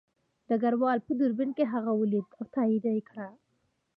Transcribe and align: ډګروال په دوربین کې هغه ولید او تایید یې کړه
ډګروال 0.47 0.97
په 1.05 1.11
دوربین 1.19 1.51
کې 1.57 1.65
هغه 1.73 1.91
ولید 1.99 2.27
او 2.37 2.43
تایید 2.55 2.85
یې 2.95 3.01
کړه 3.09 3.27